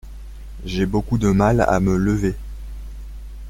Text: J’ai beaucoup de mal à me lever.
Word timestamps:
J’ai 0.65 0.87
beaucoup 0.87 1.19
de 1.19 1.29
mal 1.29 1.61
à 1.61 1.79
me 1.79 1.95
lever. 1.95 2.35